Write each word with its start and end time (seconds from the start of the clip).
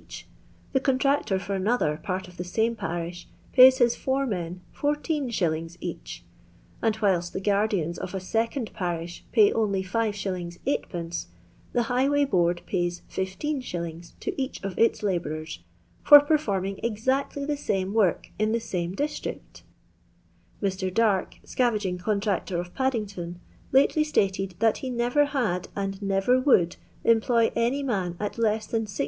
each, 0.00 0.28
the 0.70 0.78
contractor 0.78 1.40
for 1.40 1.56
another 1.56 1.96
part 2.00 2.28
of 2.28 2.36
the 2.36 2.44
same 2.44 2.76
parish, 2.76 3.26
pays 3.52 3.78
his 3.78 3.96
4 3.96 4.26
men 4.26 4.60
14«. 4.72 5.76
each;— 5.80 6.24
and 6.82 6.94
whilst 6.98 7.32
the 7.32 7.40
guardians 7.40 7.98
of 7.98 8.14
a 8.14 8.20
second 8.20 8.72
parish 8.72 9.24
pay 9.32 9.52
only 9.52 9.82
5«. 9.82 10.58
M., 10.94 11.10
the 11.72 11.82
Highway 11.82 12.24
Board 12.24 12.62
pays 12.64 13.02
1 13.12 13.26
5«. 13.26 14.12
to 14.20 14.40
each 14.40 14.62
of 14.62 14.78
its 14.78 15.02
labourers, 15.02 15.64
for 16.04 16.20
performing 16.20 16.78
exactly 16.84 17.44
the 17.44 17.56
same 17.56 17.92
work 17.92 18.30
in 18.38 18.52
the 18.52 18.60
same 18.60 18.94
district!— 18.94 19.64
Mr. 20.62 20.94
Darke, 20.94 21.40
scavensing 21.44 21.98
con 21.98 22.20
tractor 22.20 22.60
of 22.60 22.72
Paddington, 22.72 23.40
kitely 23.74 24.04
sUted 24.04 24.54
that 24.60 24.76
he 24.78 24.90
never 24.90 25.24
had, 25.24 25.66
and 25.74 26.00
never 26.00 26.40
would, 26.40 26.76
employ 27.02 27.50
any 27.56 27.82
man 27.82 28.16
at 28.20 28.38
less 28.38 28.64
than 28.68 28.84
16*. 28.86 29.06